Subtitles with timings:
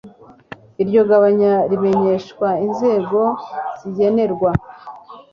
[0.81, 3.19] iryo gabanya rimenyeshwa inzego
[3.79, 4.49] zigenerwa